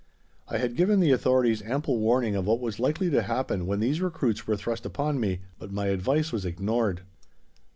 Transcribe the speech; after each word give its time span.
I 0.47 0.57
had 0.57 0.75
given 0.75 0.99
the 0.99 1.11
authorities 1.11 1.61
ample 1.61 1.99
warning 1.99 2.35
of 2.35 2.47
what 2.47 2.59
was 2.59 2.79
likely 2.79 3.11
to 3.11 3.21
happen 3.21 3.67
when 3.67 3.79
these 3.81 4.01
recruits 4.01 4.47
were 4.47 4.57
thrust 4.57 4.83
upon 4.83 5.19
me, 5.19 5.41
but 5.59 5.71
my 5.71 5.89
advice 5.89 6.31
was 6.31 6.43
ignored. 6.43 7.01